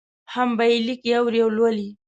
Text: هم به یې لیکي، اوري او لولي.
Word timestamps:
هم 0.33 0.49
به 0.57 0.65
یې 0.71 0.77
لیکي، 0.87 1.11
اوري 1.19 1.39
او 1.43 1.49
لولي. 1.57 1.89